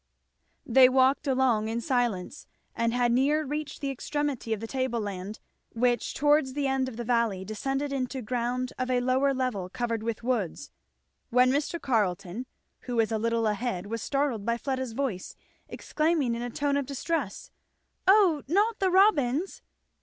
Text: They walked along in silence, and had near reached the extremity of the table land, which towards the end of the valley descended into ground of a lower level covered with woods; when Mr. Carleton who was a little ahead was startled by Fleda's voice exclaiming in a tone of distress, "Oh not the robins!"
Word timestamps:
They 0.65 0.89
walked 0.89 1.27
along 1.27 1.67
in 1.67 1.79
silence, 1.79 2.47
and 2.75 2.91
had 2.91 3.11
near 3.11 3.45
reached 3.45 3.81
the 3.81 3.91
extremity 3.91 4.51
of 4.51 4.59
the 4.59 4.65
table 4.65 4.99
land, 4.99 5.39
which 5.73 6.15
towards 6.15 6.53
the 6.53 6.65
end 6.65 6.89
of 6.89 6.97
the 6.97 7.03
valley 7.03 7.45
descended 7.45 7.93
into 7.93 8.23
ground 8.23 8.73
of 8.79 8.89
a 8.89 8.99
lower 8.99 9.31
level 9.31 9.69
covered 9.69 10.01
with 10.01 10.23
woods; 10.23 10.71
when 11.29 11.51
Mr. 11.51 11.79
Carleton 11.79 12.47
who 12.85 12.95
was 12.95 13.11
a 13.11 13.19
little 13.19 13.45
ahead 13.45 13.85
was 13.85 14.01
startled 14.01 14.43
by 14.43 14.57
Fleda's 14.57 14.93
voice 14.93 15.35
exclaiming 15.69 16.33
in 16.33 16.41
a 16.41 16.49
tone 16.49 16.77
of 16.77 16.87
distress, 16.87 17.51
"Oh 18.07 18.41
not 18.47 18.79
the 18.79 18.89
robins!" 18.89 19.61